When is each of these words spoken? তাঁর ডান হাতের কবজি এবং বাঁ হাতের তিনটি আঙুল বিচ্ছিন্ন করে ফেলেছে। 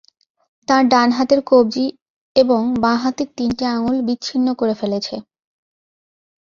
তাঁর 0.67 0.83
ডান 0.87 1.09
হাতের 1.11 1.41
কবজি 1.47 1.85
এবং 2.35 2.61
বাঁ 2.83 2.97
হাতের 3.03 3.29
তিনটি 3.37 3.63
আঙুল 3.67 3.97
বিচ্ছিন্ন 4.07 4.47
করে 4.53 4.73
ফেলেছে। 4.73 5.15